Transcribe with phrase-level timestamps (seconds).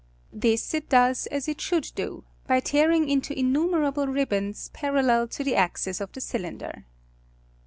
[0.33, 5.43] This it docs as it should do, by tearing iul'o innu merable ribbons parallel to
[5.43, 6.85] the axis of ihe cylinder.